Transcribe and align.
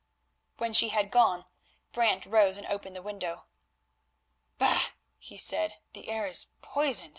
When 0.57 0.73
she 0.73 0.89
had 0.89 1.11
gone 1.11 1.45
Brant 1.91 2.25
rose 2.25 2.57
and 2.57 2.65
opened 2.65 2.95
the 2.95 3.03
window. 3.03 3.45
"Bah!" 4.57 4.85
he 5.19 5.37
said, 5.37 5.75
"the 5.93 6.09
air 6.09 6.25
is 6.25 6.47
poisoned. 6.63 7.09